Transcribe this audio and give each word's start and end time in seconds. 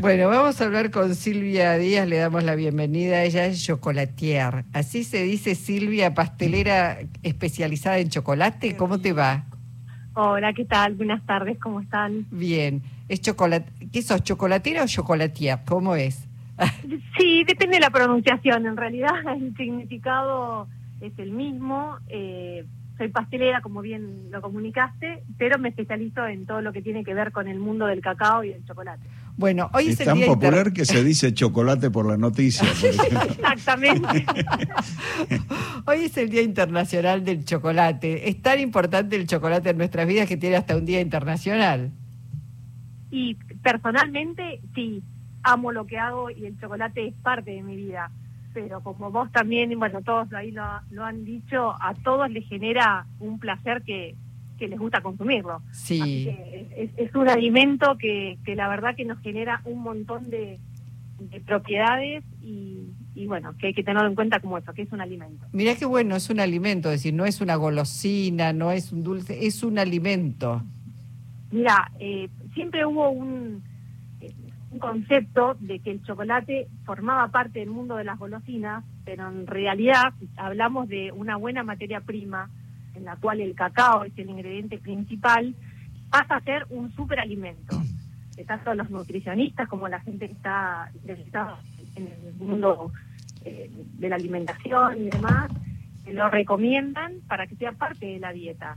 Bueno, 0.00 0.28
vamos 0.28 0.60
a 0.60 0.64
hablar 0.64 0.92
con 0.92 1.16
Silvia 1.16 1.76
Díaz, 1.76 2.06
le 2.06 2.18
damos 2.18 2.44
la 2.44 2.54
bienvenida. 2.54 3.24
Ella 3.24 3.46
es 3.46 3.64
chocolatier. 3.64 4.64
Así 4.72 5.02
se 5.02 5.24
dice 5.24 5.56
Silvia, 5.56 6.14
pastelera 6.14 6.98
especializada 7.24 7.98
en 7.98 8.08
chocolate. 8.08 8.76
¿Cómo 8.76 9.00
te 9.00 9.12
va? 9.12 9.46
Hola, 10.14 10.52
¿qué 10.52 10.64
tal? 10.66 10.94
Buenas 10.94 11.26
tardes, 11.26 11.58
¿cómo 11.58 11.80
están? 11.80 12.26
Bien. 12.30 12.80
¿Es 13.08 13.22
chocolate? 13.22 13.72
¿Qué 13.92 14.02
sos, 14.02 14.22
chocolatera 14.22 14.84
o 14.84 14.86
chocolatier? 14.86 15.58
¿Cómo 15.66 15.96
es? 15.96 16.28
sí, 17.18 17.42
depende 17.42 17.78
de 17.78 17.80
la 17.80 17.90
pronunciación. 17.90 18.66
En 18.66 18.76
realidad 18.76 19.10
el 19.36 19.52
significado 19.56 20.68
es 21.00 21.12
el 21.18 21.32
mismo. 21.32 21.96
Eh, 22.06 22.64
soy 22.98 23.08
pastelera, 23.08 23.62
como 23.62 23.80
bien 23.80 24.30
lo 24.30 24.42
comunicaste, 24.42 25.24
pero 25.38 25.58
me 25.58 25.70
especializo 25.70 26.24
en 26.26 26.46
todo 26.46 26.60
lo 26.60 26.72
que 26.72 26.82
tiene 26.82 27.04
que 27.04 27.14
ver 27.14 27.32
con 27.32 27.48
el 27.48 27.58
mundo 27.58 27.86
del 27.86 28.00
cacao 28.00 28.44
y 28.44 28.50
del 28.50 28.64
chocolate. 28.64 29.02
Bueno, 29.38 29.70
hoy 29.72 29.88
es, 29.88 30.00
es 30.00 30.06
tan 30.06 30.20
popular 30.20 30.72
que 30.72 30.84
se 30.84 31.02
dice 31.04 31.32
chocolate 31.32 31.90
por 31.90 32.06
la 32.06 32.16
noticia. 32.16 32.68
Exactamente. 33.32 34.26
hoy 35.86 35.98
es 36.00 36.16
el 36.16 36.28
Día 36.28 36.42
Internacional 36.42 37.24
del 37.24 37.44
Chocolate. 37.44 38.28
Es 38.28 38.42
tan 38.42 38.58
importante 38.58 39.14
el 39.14 39.28
chocolate 39.28 39.70
en 39.70 39.78
nuestras 39.78 40.08
vidas 40.08 40.26
que 40.26 40.36
tiene 40.36 40.56
hasta 40.56 40.76
un 40.76 40.84
Día 40.84 41.00
Internacional. 41.00 41.92
Y 43.12 43.36
personalmente, 43.62 44.60
sí, 44.74 45.04
amo 45.44 45.70
lo 45.70 45.86
que 45.86 45.98
hago 45.98 46.30
y 46.30 46.44
el 46.44 46.58
chocolate 46.60 47.06
es 47.06 47.14
parte 47.22 47.52
de 47.52 47.62
mi 47.62 47.76
vida 47.76 48.10
pero 48.52 48.80
como 48.80 49.12
vos 49.12 49.30
también, 49.30 49.78
bueno, 49.78 50.02
todos 50.02 50.32
ahí 50.32 50.50
lo, 50.50 51.04
han 51.04 51.24
dicho, 51.24 51.70
a 51.80 51.94
todos 52.02 52.28
les 52.28 52.44
genera 52.48 53.06
un 53.20 53.38
placer 53.38 53.82
que, 53.82 54.16
les 54.66 54.78
gusta 54.78 55.00
consumirlo. 55.00 55.62
Sí. 55.70 56.28
Es, 56.96 57.14
un 57.14 57.28
alimento 57.28 57.96
que, 57.98 58.38
que 58.44 58.56
la 58.56 58.68
verdad 58.68 58.96
que 58.96 59.04
nos 59.04 59.20
genera 59.20 59.60
un 59.64 59.82
montón 59.82 60.30
de, 60.30 60.58
propiedades 61.46 62.24
y, 62.42 62.90
y, 63.14 63.26
bueno, 63.26 63.54
que 63.58 63.68
hay 63.68 63.74
que 63.74 63.82
tenerlo 63.82 64.08
en 64.08 64.14
cuenta 64.14 64.40
como 64.40 64.58
eso, 64.58 64.72
que 64.72 64.82
es 64.82 64.92
un 64.92 65.00
alimento. 65.00 65.46
Mirá 65.52 65.74
qué 65.76 65.84
bueno, 65.84 66.16
es 66.16 66.30
un 66.30 66.40
alimento, 66.40 66.88
es 66.88 67.00
decir, 67.00 67.14
no 67.14 67.26
es 67.26 67.40
una 67.40 67.56
golosina, 67.56 68.52
no 68.52 68.72
es 68.72 68.92
un 68.92 69.02
dulce, 69.02 69.46
es 69.46 69.62
un 69.62 69.78
alimento. 69.78 70.62
Mira, 71.50 71.90
eh, 71.98 72.28
siempre 72.54 72.84
hubo 72.86 73.10
un 73.10 73.62
un 74.70 74.78
concepto 74.78 75.56
de 75.60 75.80
que 75.80 75.90
el 75.90 76.02
chocolate 76.02 76.68
formaba 76.84 77.28
parte 77.28 77.60
del 77.60 77.70
mundo 77.70 77.96
de 77.96 78.04
las 78.04 78.18
golosinas, 78.18 78.84
pero 79.04 79.28
en 79.28 79.46
realidad 79.46 80.12
hablamos 80.36 80.88
de 80.88 81.12
una 81.12 81.36
buena 81.36 81.62
materia 81.62 82.00
prima, 82.00 82.50
en 82.98 83.04
la 83.04 83.16
cual 83.16 83.40
el 83.40 83.54
cacao 83.54 84.04
es 84.04 84.12
el 84.18 84.28
ingrediente 84.28 84.78
principal, 84.78 85.54
pasa 86.10 86.36
a 86.36 86.40
ser 86.40 86.66
un 86.70 86.92
superalimento. 86.92 87.80
Tanto 88.46 88.72
los 88.74 88.88
nutricionistas 88.90 89.68
como 89.68 89.88
la 89.88 90.00
gente 90.00 90.26
que 90.26 90.34
está 90.34 90.90
interesada 90.94 91.58
en 91.96 92.06
el 92.06 92.34
mundo 92.34 92.92
eh, 93.44 93.70
de 93.98 94.08
la 94.08 94.16
alimentación 94.16 95.06
y 95.06 95.10
demás, 95.10 95.50
lo 96.06 96.28
recomiendan 96.30 97.14
para 97.26 97.46
que 97.46 97.56
sea 97.56 97.72
parte 97.72 98.06
de 98.06 98.20
la 98.20 98.32
dieta. 98.32 98.76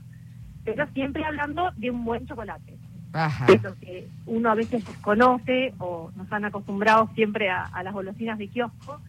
Pero 0.63 0.87
siempre 0.93 1.23
hablando 1.25 1.71
de 1.77 1.91
un 1.91 2.03
buen 2.03 2.25
chocolate. 2.25 2.77
Ajá. 3.13 3.45
lo 3.61 3.75
que 3.75 4.07
uno 4.25 4.51
a 4.51 4.55
veces 4.55 4.85
desconoce 4.85 5.73
o 5.79 6.11
nos 6.15 6.31
han 6.31 6.45
acostumbrado 6.45 7.09
siempre 7.13 7.49
a, 7.49 7.69
las 7.83 7.93
golosinas 7.93 8.37
de 8.37 8.47
kiosco, 8.47 9.01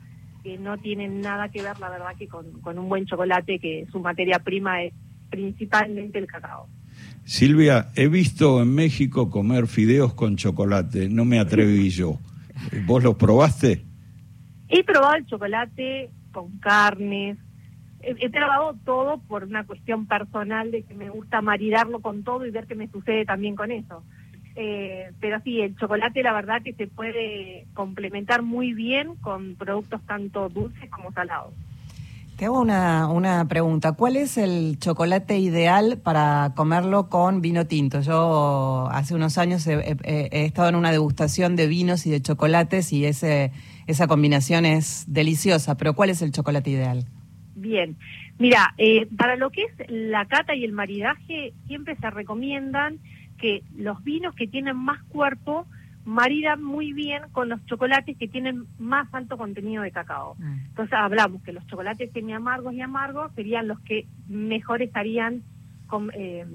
que 0.43 0.59
no 0.59 0.77
tienen 0.79 1.21
nada 1.21 1.49
que 1.51 1.63
ver, 1.63 1.79
la 1.79 1.89
verdad, 1.89 2.17
que 2.19 2.27
con, 2.27 2.47
un 2.65 2.89
buen 2.89 3.07
chocolate, 3.07 3.61
que 3.61 3.87
su 3.93 4.01
materia 4.01 4.41
prima 4.41 4.83
es 4.83 4.93
principalmente 5.33 6.19
el 6.19 6.27
cacao. 6.27 6.69
Silvia, 7.25 7.89
he 7.97 8.09
visto 8.09 8.63
en 8.63 8.75
México 8.75 9.31
comer 9.31 9.67
fideos 9.67 10.13
con 10.13 10.37
chocolate, 10.37 11.09
no 11.09 11.25
me 11.25 11.39
atreví 11.39 11.89
yo. 11.89 12.19
¿Vos 12.87 13.03
los 13.03 13.17
probaste? 13.17 13.83
He 14.69 14.85
probado 14.85 15.15
el 15.15 15.27
chocolate 15.27 16.11
con 16.33 16.59
carnes, 16.59 17.39
he, 18.03 18.29
trabajado 18.31 18.77
todo 18.85 19.19
por 19.29 19.45
una 19.45 19.65
cuestión 19.65 20.07
personal 20.07 20.71
de 20.71 20.83
que 20.83 20.95
me 20.95 21.11
gusta 21.11 21.41
maridarlo 21.41 22.01
con 22.01 22.23
todo 22.23 22.45
y 22.45 22.51
ver 22.51 22.67
qué 22.67 22.75
me 22.75 22.89
sucede 22.89 23.25
también 23.25 23.57
con 23.57 23.71
eso. 23.71 24.03
Eh, 24.55 25.13
pero 25.21 25.41
sí, 25.41 25.61
el 25.63 25.77
chocolate 25.77 26.23
la 26.23 26.35
verdad 26.35 26.63
que 26.63 26.75
se 26.75 26.87
puede 26.87 27.67
complementar 27.73 28.43
muy 28.43 28.75
bien 28.75 29.15
con 29.17 29.55
productos 29.55 30.03
tanto 30.07 30.49
dulces 30.49 30.91
como 30.91 31.13
salados. 31.13 31.55
Te 32.37 32.47
hago 32.47 32.61
una, 32.61 33.09
una 33.09 33.47
pregunta. 33.47 33.93
¿Cuál 33.93 34.17
es 34.17 34.37
el 34.39 34.79
chocolate 34.79 35.39
ideal 35.39 36.01
para 36.03 36.53
comerlo 36.57 37.09
con 37.09 37.41
vino 37.41 37.67
tinto? 37.67 38.01
Yo 38.01 38.89
hace 38.91 39.15
unos 39.15 39.39
años 39.39 39.67
he, 39.67 39.97
estado 40.31 40.69
en 40.69 40.75
una 40.75 40.91
degustación 40.91 41.57
de 41.57 41.67
vinos 41.67 42.07
y 42.07 42.11
de 42.11 42.21
chocolates 42.21 42.93
y 42.93 43.05
ese, 43.05 43.53
esa 43.87 44.09
combinación 44.09 44.65
es 44.65 45.05
deliciosa, 45.07 45.77
pero 45.77 45.95
¿cuál 45.95 46.11
es 46.11 46.23
el 46.23 46.33
chocolate 46.33 46.71
ideal? 46.71 47.05
Bien, 47.55 47.97
mira, 48.39 48.75
eh, 48.79 49.07
para 49.17 49.37
lo 49.37 49.51
que 49.51 49.63
es 49.65 49.91
la 49.91 50.25
cata 50.25 50.55
y 50.55 50.65
el 50.65 50.73
maridaje, 50.73 51.53
siempre 51.67 51.97
se 51.97 52.11
recomiendan 52.11 52.99
que 53.39 53.63
los 53.77 54.03
vinos 54.03 54.35
que 54.35 54.47
tienen 54.49 54.77
más 54.77 55.03
cuerpo 55.05 55.67
maridan 56.05 56.63
muy 56.63 56.93
bien 56.93 57.23
con 57.33 57.49
los 57.49 57.65
chocolates 57.67 58.17
que 58.17 58.29
tienen 58.29 58.67
más 58.79 59.13
alto 59.13 59.37
contenido 59.37 59.83
de 59.83 59.93
cacao. 59.93 60.35
Mm. 60.39 60.67
Entonces 60.69 60.95
hablamos 60.99 61.43
que 61.43 61.53
los 61.53 61.67
chocolates 61.67 62.11
semi 62.13 62.33
amargos 62.33 62.75
y 62.75 62.81
amargos 62.81 63.33
serían 63.35 63.69
los 63.69 63.81
que 63.81 64.07
mejor 64.29 64.83
estarían 64.83 65.43
eh, 66.15 66.47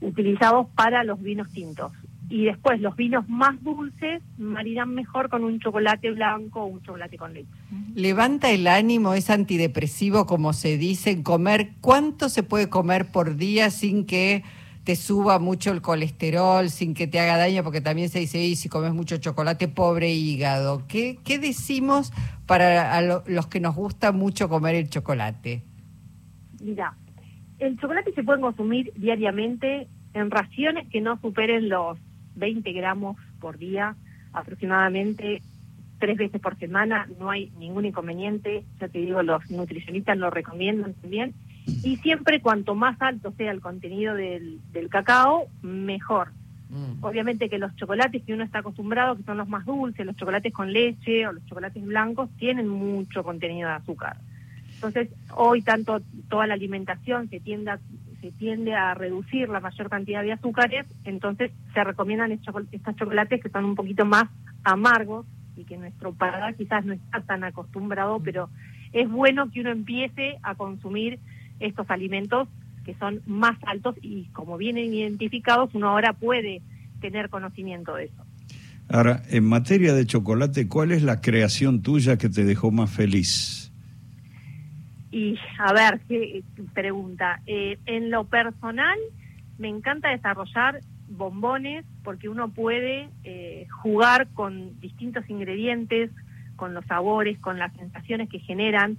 utilizados 0.00 0.68
para 0.74 1.04
los 1.04 1.20
vinos 1.20 1.50
tintos 1.52 1.92
y 2.30 2.44
después 2.44 2.80
los 2.80 2.94
vinos 2.94 3.28
más 3.28 3.62
dulces 3.62 4.22
maridan 4.36 4.94
mejor 4.94 5.30
con 5.30 5.44
un 5.44 5.60
chocolate 5.60 6.10
blanco 6.10 6.62
o 6.62 6.66
un 6.66 6.82
chocolate 6.82 7.16
con 7.16 7.32
leche. 7.32 7.48
Levanta 7.94 8.50
el 8.50 8.66
ánimo, 8.66 9.14
es 9.14 9.30
antidepresivo 9.30 10.26
como 10.26 10.52
se 10.52 10.76
dice, 10.76 11.10
en 11.10 11.22
comer. 11.22 11.70
¿Cuánto 11.80 12.28
se 12.28 12.42
puede 12.42 12.68
comer 12.68 13.10
por 13.10 13.36
día 13.36 13.70
sin 13.70 14.04
que 14.04 14.44
te 14.88 14.96
suba 14.96 15.38
mucho 15.38 15.70
el 15.70 15.82
colesterol, 15.82 16.70
sin 16.70 16.94
que 16.94 17.06
te 17.06 17.20
haga 17.20 17.36
daño? 17.36 17.62
Porque 17.62 17.82
también 17.82 18.08
se 18.08 18.20
dice, 18.20 18.42
y 18.42 18.56
si 18.56 18.70
comes 18.70 18.94
mucho 18.94 19.18
chocolate, 19.18 19.68
pobre 19.68 20.14
hígado. 20.14 20.86
¿Qué, 20.88 21.18
qué 21.26 21.38
decimos 21.38 22.10
para 22.46 23.02
los 23.02 23.46
que 23.48 23.60
nos 23.60 23.76
gusta 23.76 24.12
mucho 24.12 24.48
comer 24.48 24.76
el 24.76 24.88
chocolate? 24.88 25.62
Mira, 26.62 26.96
el 27.58 27.78
chocolate 27.78 28.14
se 28.14 28.22
puede 28.22 28.40
consumir 28.40 28.90
diariamente 28.96 29.88
en 30.14 30.30
raciones 30.30 30.88
que 30.88 31.02
no 31.02 31.20
superen 31.20 31.68
los 31.68 31.98
20 32.36 32.72
gramos 32.72 33.18
por 33.40 33.58
día, 33.58 33.94
aproximadamente 34.32 35.42
tres 35.98 36.16
veces 36.16 36.40
por 36.40 36.58
semana, 36.58 37.06
no 37.20 37.28
hay 37.28 37.50
ningún 37.58 37.84
inconveniente, 37.84 38.64
ya 38.80 38.88
te 38.88 39.00
digo, 39.00 39.22
los 39.22 39.50
nutricionistas 39.50 40.16
lo 40.16 40.30
recomiendan 40.30 40.94
también, 40.94 41.34
y 41.82 41.96
siempre 41.96 42.40
cuanto 42.40 42.74
más 42.74 43.00
alto 43.00 43.32
sea 43.36 43.50
el 43.52 43.60
contenido 43.60 44.14
del, 44.14 44.60
cacao, 44.90 45.48
mejor. 45.62 46.32
Mm. 46.70 47.02
Obviamente 47.04 47.48
que 47.48 47.58
los 47.58 47.74
chocolates 47.76 48.22
que 48.24 48.34
uno 48.34 48.44
está 48.44 48.60
acostumbrado, 48.60 49.16
que 49.16 49.22
son 49.22 49.38
los 49.38 49.48
más 49.48 49.64
dulces, 49.64 50.04
los 50.04 50.16
chocolates 50.16 50.52
con 50.52 50.72
leche 50.72 51.26
o 51.26 51.32
los 51.32 51.44
chocolates 51.46 51.84
blancos, 51.84 52.30
tienen 52.38 52.68
mucho 52.68 53.22
contenido 53.22 53.68
de 53.68 53.76
azúcar. 53.76 54.16
Entonces, 54.74 55.08
hoy 55.34 55.62
tanto 55.62 56.00
toda 56.28 56.46
la 56.46 56.54
alimentación 56.54 57.28
se 57.28 57.40
tiende 57.40 57.72
a 57.72 57.80
se 58.20 58.32
tiende 58.32 58.74
a 58.74 58.94
reducir 58.94 59.48
la 59.48 59.60
mayor 59.60 59.88
cantidad 59.88 60.22
de 60.22 60.32
azúcares, 60.32 60.86
entonces 61.04 61.52
se 61.72 61.84
recomiendan 61.84 62.32
estos 62.32 62.54
chocolates 62.96 63.40
que 63.40 63.48
son 63.48 63.64
un 63.64 63.74
poquito 63.76 64.04
más 64.04 64.24
amargos 64.64 65.24
y 65.56 65.64
que 65.64 65.76
nuestro 65.76 66.12
paladar 66.12 66.56
quizás 66.56 66.84
no 66.84 66.94
está 66.94 67.20
tan 67.20 67.44
acostumbrado, 67.44 68.18
mm. 68.18 68.22
pero 68.22 68.50
es 68.92 69.08
bueno 69.08 69.50
que 69.50 69.60
uno 69.60 69.70
empiece 69.70 70.38
a 70.42 70.54
consumir 70.54 71.20
estos 71.60 71.90
alimentos 71.90 72.48
que 72.84 72.94
son 72.94 73.20
más 73.26 73.58
altos 73.66 73.96
y 74.00 74.24
como 74.32 74.56
vienen 74.56 74.94
identificados, 74.94 75.74
uno 75.74 75.90
ahora 75.90 76.14
puede 76.14 76.62
tener 77.00 77.28
conocimiento 77.28 77.94
de 77.94 78.04
eso. 78.06 78.24
Ahora, 78.90 79.22
en 79.28 79.44
materia 79.44 79.92
de 79.92 80.06
chocolate, 80.06 80.66
¿cuál 80.68 80.92
es 80.92 81.02
la 81.02 81.20
creación 81.20 81.82
tuya 81.82 82.16
que 82.16 82.30
te 82.30 82.44
dejó 82.44 82.70
más 82.70 82.90
feliz? 82.90 83.70
Y 85.10 85.38
a 85.58 85.72
ver, 85.74 86.00
qué 86.08 86.42
pregunta. 86.72 87.42
Eh, 87.46 87.78
en 87.84 88.10
lo 88.10 88.24
personal, 88.24 88.98
me 89.58 89.68
encanta 89.68 90.08
desarrollar 90.08 90.80
bombones 91.08 91.84
porque 92.04 92.28
uno 92.28 92.48
puede 92.48 93.10
eh, 93.24 93.66
jugar 93.82 94.28
con 94.28 94.78
distintos 94.80 95.28
ingredientes, 95.28 96.10
con 96.56 96.74
los 96.74 96.84
sabores, 96.86 97.38
con 97.38 97.58
las 97.58 97.74
sensaciones 97.74 98.28
que 98.28 98.38
generan. 98.40 98.96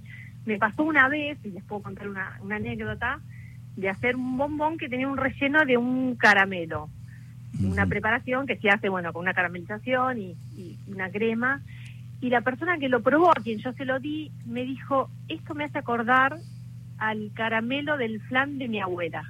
Me 0.50 0.58
pasó 0.58 0.82
una 0.82 1.08
vez, 1.08 1.38
y 1.44 1.50
les 1.50 1.62
puedo 1.62 1.82
contar 1.82 2.08
una, 2.08 2.40
anécdota, 2.50 3.20
de 3.76 3.88
hacer 3.88 4.16
un 4.16 4.36
bombón 4.36 4.78
que 4.78 4.88
tenía 4.88 5.06
un 5.06 5.16
relleno 5.16 5.64
de 5.64 5.76
un 5.76 6.16
caramelo. 6.16 6.88
Una 7.62 7.86
preparación 7.86 8.48
que 8.48 8.56
se 8.56 8.68
hace, 8.68 8.88
bueno, 8.88 9.12
con 9.12 9.22
una 9.22 9.32
caramelización 9.32 10.18
y 10.18 10.36
una 10.88 11.08
crema 11.08 11.62
y 12.20 12.30
la 12.30 12.40
persona 12.40 12.78
que 12.78 12.88
lo 12.88 13.00
probó, 13.00 13.30
a 13.30 13.42
quien 13.42 13.60
yo 13.60 13.72
se 13.74 13.84
lo 13.84 14.00
di, 14.00 14.32
me 14.44 14.64
dijo, 14.64 15.08
esto 15.28 15.54
me 15.54 15.64
hace 15.64 15.78
acordar 15.78 16.36
al 16.98 17.30
caramelo 17.32 17.96
del 17.96 18.20
flan 18.22 18.58
de 18.58 18.66
mi 18.66 18.80
abuela. 18.80 19.22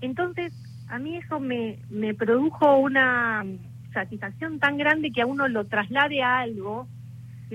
Entonces, 0.00 0.54
a 0.88 0.98
mí 0.98 1.16
eso 1.16 1.40
me, 1.40 1.78
me 1.90 2.14
produjo 2.14 2.78
una, 2.78 3.44
satisfacción 3.92 4.58
tan 4.58 4.78
grande 4.78 5.12
que 5.12 5.22
a 5.22 5.26
uno 5.26 5.48
lo 5.48 5.66
traslade 5.66 6.22
a 6.22 6.38
algo, 6.38 6.88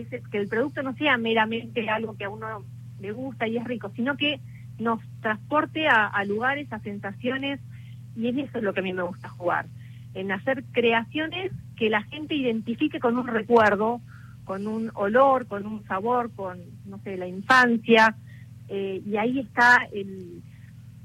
que, 0.06 0.38
el 0.38 0.48
producto 0.48 0.84
no 0.84 0.94
sea 0.96 1.18
meramente 1.18 1.90
algo 1.90 2.16
que 2.16 2.26
a 2.26 2.30
uno 2.30 2.64
le 3.00 3.12
gusta 3.12 3.48
y 3.48 3.58
es 3.58 3.64
rico, 3.64 3.92
sino 3.96 4.18
que 4.18 4.40
nos 4.80 5.00
transporte 5.22 5.88
a, 5.88 6.24
lugares, 6.26 6.72
a 6.72 6.80
sensaciones, 6.80 7.60
y 8.16 8.28
en 8.28 8.40
eso 8.40 8.60
es 8.60 8.64
lo 8.64 8.74
que 8.74 8.82
a 8.82 8.84
mí 8.84 8.94
me 8.94 9.04
gusta 9.04 9.30
jugar, 9.30 9.66
en 10.14 10.32
hacer 10.32 10.64
creaciones 10.72 11.52
que 11.76 11.90
la 11.90 12.04
gente 12.04 12.36
identifique 12.36 13.00
con 13.00 13.18
un 13.18 13.28
recuerdo, 13.28 14.02
con 14.46 14.68
un 14.68 14.92
olor, 14.94 15.48
con 15.48 15.66
un 15.66 15.84
sabor, 15.86 16.32
con, 16.36 16.60
no 16.86 17.00
sé, 17.00 17.18
la 17.18 17.28
infancia, 17.28 18.16
eh, 18.70 19.02
y 19.06 19.18
ahí 19.18 19.40
está 19.40 19.88
el, 19.92 20.42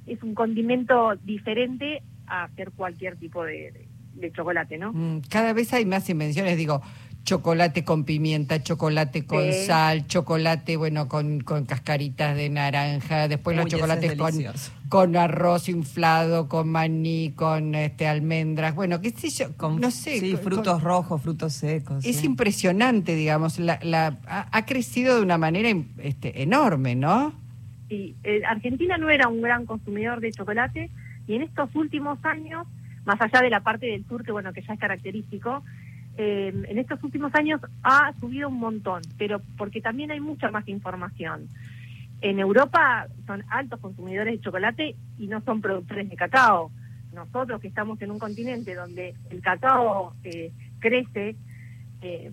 es 0.06 0.23
un 0.23 0.35
condimento 0.35 1.15
diferente 1.25 2.03
a 2.27 2.45
hacer 2.45 2.73
cualquier 2.73 3.17
tipo 3.17 3.45
de 3.45 3.88
chocolate, 4.35 4.79
¿no? 4.79 4.93
Mm, 4.93 5.23
Cada 5.29 5.53
vez 5.53 5.73
hay 5.73 5.85
más 5.85 6.09
invenciones, 6.09 6.56
digo, 6.56 6.83
chocolate 7.25 7.85
con 7.85 8.05
pimienta, 8.05 8.63
chocolate 8.63 9.25
con 9.27 9.45
Sí. 9.45 9.67
sal, 9.67 10.07
chocolate, 10.07 10.77
bueno, 10.77 11.09
con, 11.09 11.41
con 11.41 11.65
cascaritas 11.67 12.37
de 12.37 12.49
naranja, 12.51 13.29
después 13.29 13.57
los 13.57 13.67
es 13.67 13.73
chocolates 13.73 14.17
con, 14.17 14.33
con 14.89 15.17
arroz 15.17 15.69
inflado, 15.69 16.49
con 16.49 16.69
maní, 16.69 17.33
con 17.37 17.75
este 17.75 18.07
almendras, 18.09 18.75
bueno, 18.75 19.01
qué 19.01 19.11
sé 19.11 19.31
yo, 19.31 19.57
Con, 19.57 19.81
no 19.81 19.91
sé. 19.91 20.19
Sí, 20.21 20.33
con- 20.33 20.41
frutos 20.43 20.75
con- 20.75 20.83
rojos, 20.83 21.23
frutos 21.23 21.53
secos. 21.53 22.05
Es 22.05 22.17
sí. 22.17 22.27
impresionante, 22.27 23.15
digamos, 23.15 23.59
la, 23.59 23.79
la, 23.83 24.19
ha, 24.27 24.49
ha 24.51 24.67
crecido 24.67 25.17
de 25.17 25.23
una 25.23 25.39
manera 25.39 25.69
este, 25.99 26.43
enorme, 26.43 26.95
¿no? 26.97 27.33
Sí, 27.89 28.17
eh, 28.25 28.43
Argentina 28.49 28.99
no 28.99 29.11
era 29.11 29.29
un 29.29 29.43
gran 29.43 29.65
consumidor 29.67 30.21
de 30.21 30.33
chocolate 30.33 30.91
y 31.29 31.35
en 31.35 31.43
estos 31.43 31.75
últimos 31.77 32.19
años, 32.25 32.67
más 33.05 33.21
allá 33.21 33.41
de 33.43 33.51
la 33.51 33.61
parte 33.61 33.87
del 33.87 34.05
sur, 34.09 34.25
que 34.25 34.33
bueno, 34.33 34.53
que 34.53 34.63
ya 34.63 34.73
es 34.75 34.81
característico, 34.81 35.63
eh, 36.17 36.53
en 36.69 36.79
estos 36.79 37.03
últimos 37.03 37.35
años 37.35 37.61
ha 37.82 38.12
subido 38.20 38.49
un 38.49 38.59
montón, 38.59 39.03
pero 39.19 39.41
porque 39.56 39.81
también 39.81 40.11
hay 40.11 40.20
mucha 40.20 40.50
más 40.50 40.69
información. 40.69 41.49
En 42.20 42.38
Europa 42.38 43.09
son 43.26 43.43
altos 43.49 43.81
consumidores 43.81 44.35
de 44.35 44.41
chocolate 44.41 44.94
y 45.19 45.26
no 45.26 45.41
son 45.41 45.61
productores 45.61 46.09
de 46.09 46.17
cacao. 46.17 46.70
Nosotros 47.12 47.61
que 47.61 47.69
estamos 47.69 48.00
en 48.00 48.11
un 48.11 48.19
continente 48.19 48.75
donde 48.75 49.14
el 49.31 49.43
cacao 49.43 50.14
eh, 50.23 50.53
crece, 50.79 51.37
eh, 52.00 52.31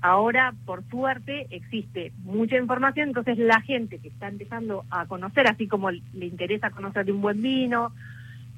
ahora 0.00 0.54
por 0.64 0.82
suerte 0.88 1.46
existe 1.50 2.12
mucha 2.24 2.56
información, 2.56 3.08
entonces 3.08 3.38
la 3.38 3.60
gente 3.60 3.98
que 3.98 4.08
está 4.08 4.28
empezando 4.28 4.84
a 4.90 5.06
conocer, 5.06 5.46
así 5.46 5.68
como 5.68 5.90
le 5.90 6.26
interesa 6.26 6.70
conocer 6.70 7.04
de 7.04 7.12
un 7.12 7.20
buen 7.20 7.40
vino, 7.42 7.92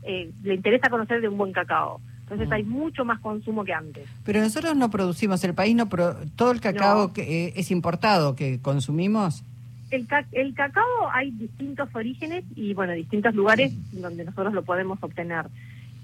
eh, 0.02 0.30
le 0.42 0.54
interesa 0.54 0.88
conocer 0.88 1.20
de 1.20 1.28
un 1.28 1.36
buen 1.38 1.52
cacao. 1.52 2.00
Entonces 2.24 2.48
Mm. 2.48 2.52
hay 2.52 2.62
mucho 2.64 3.04
más 3.04 3.20
consumo 3.20 3.64
que 3.64 3.72
antes. 3.74 4.08
Pero 4.24 4.40
nosotros 4.40 4.74
no 4.76 4.90
producimos, 4.90 5.44
el 5.44 5.54
país 5.54 5.76
no, 5.76 5.88
pro- 5.88 6.16
todo 6.36 6.50
el 6.52 6.60
cacao 6.60 7.08
No. 7.08 7.12
que 7.12 7.46
eh, 7.46 7.52
es 7.56 7.70
importado 7.70 8.34
que 8.34 8.58
consumimos. 8.60 9.42
El, 9.90 10.06
ca- 10.06 10.26
el 10.32 10.54
cacao 10.54 10.84
hay 11.12 11.30
distintos 11.32 11.88
orígenes 11.94 12.44
y 12.56 12.74
bueno, 12.74 12.92
distintos 12.94 13.34
lugares 13.34 13.72
donde 13.92 14.24
nosotros 14.24 14.52
lo 14.54 14.62
podemos 14.64 14.98
obtener. 15.02 15.46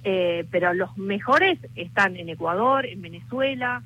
Eh, 0.05 0.47
pero 0.51 0.73
los 0.75 0.97
mejores 0.97 1.59
están 1.75 2.17
en 2.17 2.29
Ecuador, 2.29 2.87
en 2.87 3.03
Venezuela, 3.03 3.83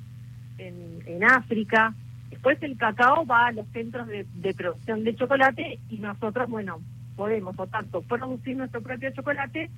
en, 0.57 0.99
en 1.07 1.23
África. 1.23 1.93
Después 2.29 2.61
el 2.63 2.77
cacao 2.77 3.25
va 3.25 3.47
a 3.47 3.51
los 3.53 3.65
centros 3.73 4.07
de, 4.07 4.25
de 4.35 4.53
producción 4.53 5.03
de 5.03 5.15
chocolate 5.15 5.79
y 5.89 5.97
nosotros, 5.97 6.49
bueno, 6.49 6.79
podemos 7.15 7.55
o 7.57 7.65
tanto 7.67 8.01
producir 8.01 8.55
nuestro 8.57 8.81
propio 8.81 9.09
chocolate 9.11 9.69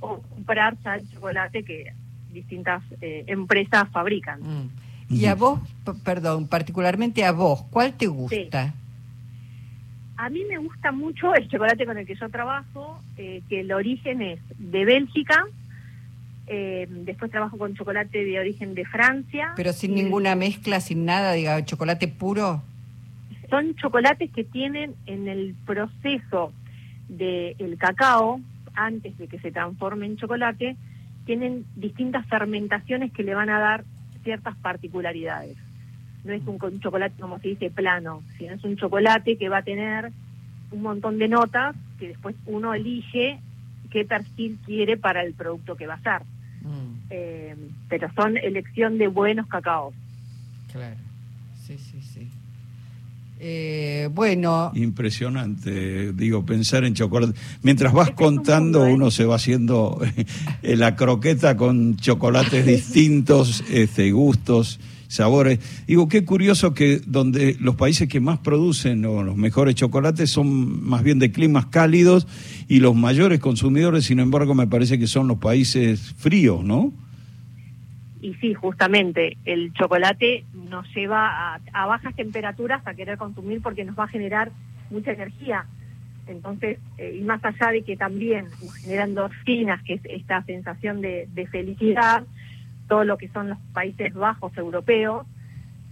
o 0.00 0.18
comprar 0.20 0.76
ya 0.82 0.94
el 0.96 1.08
chocolate 1.10 1.62
que 1.64 1.92
distintas 2.34 2.82
eh, 3.00 3.24
empresas 3.28 3.88
fabrican. 3.90 4.40
Mm. 4.42 4.70
Y 5.08 5.26
a 5.26 5.34
vos, 5.34 5.60
perdón, 6.04 6.48
particularmente 6.48 7.24
a 7.24 7.32
vos, 7.32 7.62
¿cuál 7.70 7.94
te 7.94 8.06
gusta? 8.06 8.74
A 10.16 10.30
mí 10.30 10.42
me 10.48 10.58
gusta 10.58 10.92
mucho 10.92 11.34
el 11.34 11.48
chocolate 11.48 11.86
con 11.86 11.98
el 11.98 12.06
que 12.06 12.14
yo 12.14 12.28
trabajo, 12.28 13.00
eh, 13.16 13.42
que 13.48 13.60
el 13.60 13.72
origen 13.72 14.22
es 14.22 14.40
de 14.58 14.84
Bélgica. 14.84 15.44
eh, 16.46 16.86
después 16.90 17.30
trabajo 17.30 17.56
con 17.56 17.74
chocolate 17.74 18.22
de 18.22 18.38
origen 18.38 18.74
de 18.74 18.84
Francia. 18.84 19.54
Pero 19.56 19.72
sin 19.72 19.96
y 19.96 20.02
ninguna 20.02 20.34
mezcla, 20.34 20.78
sin 20.80 21.06
nada, 21.06 21.32
diga, 21.32 21.64
chocolate 21.64 22.06
puro. 22.06 22.62
Son 23.48 23.74
chocolates 23.76 24.30
que 24.30 24.44
tienen 24.44 24.94
en 25.06 25.26
el 25.26 25.54
proceso 25.64 26.52
del 27.08 27.78
cacao, 27.78 28.40
antes 28.74 29.16
de 29.16 29.26
que 29.26 29.38
se 29.38 29.52
transforme 29.52 30.04
en 30.04 30.16
chocolate, 30.18 30.76
tienen 31.24 31.64
distintas 31.76 32.26
fermentaciones 32.26 33.12
que 33.12 33.22
le 33.22 33.34
van 33.34 33.50
a 33.50 33.58
dar 33.58 33.84
ciertas 34.22 34.56
particularidades. 34.56 35.56
No 36.24 36.32
es 36.32 36.42
un, 36.46 36.58
un 36.62 36.80
chocolate, 36.80 37.20
como 37.20 37.38
se 37.38 37.48
dice, 37.48 37.70
plano, 37.70 38.22
sino 38.38 38.54
es 38.54 38.64
un 38.64 38.76
chocolate 38.76 39.36
que 39.36 39.48
va 39.48 39.58
a 39.58 39.62
tener 39.62 40.10
un 40.70 40.82
montón 40.82 41.18
de 41.18 41.28
notas 41.28 41.76
que 41.98 42.08
después 42.08 42.34
uno 42.46 42.74
elige 42.74 43.38
qué 43.90 44.04
perfil 44.04 44.58
quiere 44.64 44.96
para 44.96 45.22
el 45.22 45.34
producto 45.34 45.76
que 45.76 45.86
va 45.86 45.94
a 45.94 45.96
hacer. 45.98 46.22
Mm, 46.62 46.94
Eh, 47.10 47.54
pero 47.88 48.10
son 48.14 48.36
elección 48.38 48.96
de 48.98 49.08
buenos 49.08 49.46
cacaos. 49.46 49.94
claro. 50.72 50.96
Sí, 51.66 51.78
sí, 51.78 52.00
sí. 52.02 52.13
Eh, 53.46 54.08
bueno, 54.10 54.72
Impresionante, 54.74 56.14
digo, 56.14 56.46
pensar 56.46 56.82
en 56.84 56.94
chocolate. 56.94 57.38
Mientras 57.60 57.92
vas 57.92 58.08
es 58.08 58.14
contando, 58.14 58.78
mundo, 58.78 58.86
¿eh? 58.86 58.94
uno 58.94 59.10
se 59.10 59.26
va 59.26 59.34
haciendo 59.34 60.00
eh, 60.62 60.76
la 60.78 60.96
croqueta 60.96 61.54
con 61.54 61.96
chocolates 61.96 62.64
distintos, 62.64 63.62
este, 63.70 64.12
gustos, 64.12 64.80
sabores. 65.08 65.58
Digo, 65.86 66.08
qué 66.08 66.24
curioso 66.24 66.72
que 66.72 67.02
donde 67.06 67.54
los 67.60 67.76
países 67.76 68.08
que 68.08 68.18
más 68.18 68.38
producen 68.38 69.04
o 69.04 69.22
los 69.22 69.36
mejores 69.36 69.74
chocolates 69.74 70.30
son 70.30 70.82
más 70.82 71.02
bien 71.02 71.18
de 71.18 71.30
climas 71.30 71.66
cálidos 71.66 72.26
y 72.66 72.78
los 72.80 72.96
mayores 72.96 73.40
consumidores, 73.40 74.06
sin 74.06 74.20
embargo, 74.20 74.54
me 74.54 74.66
parece 74.66 74.98
que 74.98 75.06
son 75.06 75.28
los 75.28 75.36
países 75.36 76.14
fríos, 76.16 76.64
¿no? 76.64 76.94
Y 78.24 78.32
sí, 78.36 78.54
justamente, 78.54 79.36
el 79.44 79.74
chocolate 79.74 80.46
nos 80.54 80.88
lleva 80.94 81.28
a, 81.28 81.60
a 81.74 81.84
bajas 81.84 82.16
temperaturas 82.16 82.80
a 82.86 82.94
querer 82.94 83.18
consumir 83.18 83.60
porque 83.60 83.84
nos 83.84 83.98
va 83.98 84.04
a 84.04 84.08
generar 84.08 84.50
mucha 84.88 85.12
energía. 85.12 85.66
Entonces, 86.26 86.78
eh, 86.96 87.18
y 87.20 87.22
más 87.22 87.44
allá 87.44 87.70
de 87.70 87.82
que 87.82 87.98
también 87.98 88.46
generan 88.80 89.10
endorfinas, 89.10 89.82
que 89.82 89.94
es 89.94 90.00
esta 90.04 90.42
sensación 90.44 91.02
de, 91.02 91.28
de 91.34 91.46
felicidad, 91.48 92.24
todo 92.88 93.04
lo 93.04 93.18
que 93.18 93.28
son 93.28 93.50
los 93.50 93.58
Países 93.74 94.14
Bajos 94.14 94.56
europeos 94.56 95.26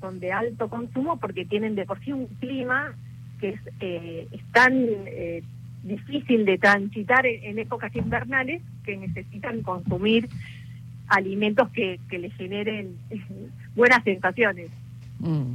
son 0.00 0.18
de 0.18 0.32
alto 0.32 0.70
consumo 0.70 1.18
porque 1.18 1.44
tienen 1.44 1.74
de 1.74 1.84
por 1.84 2.02
sí 2.02 2.14
un 2.14 2.28
clima 2.40 2.94
que 3.40 3.50
es, 3.50 3.60
eh, 3.80 4.26
es 4.32 4.42
tan 4.52 4.86
eh, 4.88 5.42
difícil 5.82 6.46
de 6.46 6.56
transitar 6.56 7.26
en 7.26 7.58
épocas 7.58 7.94
invernales 7.94 8.62
que 8.84 8.96
necesitan 8.96 9.60
consumir 9.60 10.30
alimentos 11.16 11.68
que, 11.70 12.00
que 12.10 12.18
les 12.18 12.34
generen 12.34 12.96
buenas 13.76 14.02
sensaciones. 14.04 14.70
mm. 15.18 15.52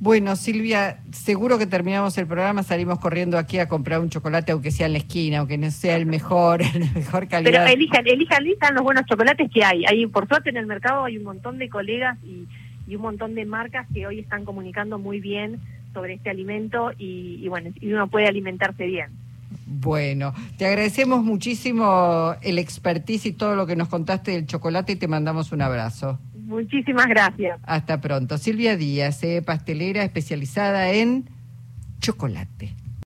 bueno, 0.00 0.34
Silvia, 0.36 0.98
seguro 1.12 1.58
que 1.58 1.66
terminamos 1.66 2.16
el 2.18 2.26
programa, 2.26 2.62
salimos 2.62 2.98
corriendo 2.98 3.38
aquí 3.38 3.58
a 3.58 3.68
comprar 3.68 4.00
un 4.00 4.10
chocolate, 4.10 4.52
aunque 4.52 4.70
sea 4.70 4.86
en 4.86 4.92
la 4.92 4.98
esquina, 4.98 5.38
aunque 5.38 5.58
no 5.58 5.70
sea 5.70 5.96
el 5.96 6.06
mejor, 6.06 6.62
el 6.74 6.90
mejor 6.94 7.28
Pero 7.28 7.28
calidad. 7.28 7.70
elijan, 7.72 8.06
elijan, 8.06 8.42
elijan 8.42 8.74
los 8.74 8.82
buenos 8.82 9.04
chocolates 9.06 9.50
que 9.50 9.64
hay. 9.64 9.84
hay. 9.86 10.06
Por 10.06 10.26
suerte 10.28 10.50
en 10.50 10.56
el 10.56 10.66
mercado 10.66 11.04
hay 11.04 11.16
un 11.18 11.24
montón 11.24 11.58
de 11.58 11.68
colegas 11.68 12.18
y, 12.24 12.46
y 12.90 12.96
un 12.96 13.02
montón 13.02 13.34
de 13.34 13.44
marcas 13.44 13.86
que 13.94 14.06
hoy 14.06 14.18
están 14.20 14.44
comunicando 14.44 14.98
muy 14.98 15.20
bien 15.20 15.60
sobre 15.94 16.14
este 16.14 16.30
alimento 16.30 16.90
y, 16.98 17.38
y 17.42 17.48
bueno, 17.48 17.70
y 17.80 17.92
uno 17.92 18.08
puede 18.08 18.26
alimentarse 18.26 18.86
bien. 18.86 19.10
Bueno, 19.66 20.34
te 20.56 20.66
agradecemos 20.66 21.24
muchísimo 21.24 22.34
el 22.42 22.58
expertise 22.58 23.26
y 23.26 23.32
todo 23.32 23.56
lo 23.56 23.66
que 23.66 23.76
nos 23.76 23.88
contaste 23.88 24.32
del 24.32 24.46
chocolate 24.46 24.92
y 24.92 24.96
te 24.96 25.08
mandamos 25.08 25.52
un 25.52 25.62
abrazo. 25.62 26.18
Muchísimas 26.34 27.06
gracias. 27.06 27.58
Hasta 27.64 28.00
pronto. 28.00 28.36
Silvia 28.36 28.76
Díaz, 28.76 29.22
eh, 29.22 29.42
pastelera 29.42 30.04
especializada 30.04 30.90
en 30.90 31.30
chocolate. 32.00 32.74